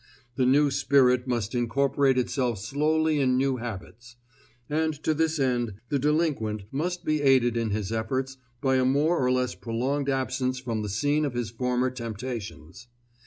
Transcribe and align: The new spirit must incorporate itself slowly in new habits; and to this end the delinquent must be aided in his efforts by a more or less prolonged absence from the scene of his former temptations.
The 0.35 0.47
new 0.47 0.71
spirit 0.71 1.27
must 1.27 1.53
incorporate 1.53 2.17
itself 2.17 2.57
slowly 2.57 3.19
in 3.19 3.37
new 3.37 3.57
habits; 3.57 4.15
and 4.67 4.95
to 5.03 5.13
this 5.13 5.37
end 5.37 5.75
the 5.89 5.99
delinquent 5.99 6.63
must 6.71 7.05
be 7.05 7.21
aided 7.21 7.55
in 7.55 7.69
his 7.69 7.91
efforts 7.91 8.37
by 8.61 8.77
a 8.77 8.83
more 8.85 9.19
or 9.23 9.31
less 9.31 9.53
prolonged 9.53 10.09
absence 10.09 10.57
from 10.57 10.81
the 10.81 10.89
scene 10.89 11.23
of 11.23 11.35
his 11.35 11.51
former 11.51 11.91
temptations. 11.91 12.87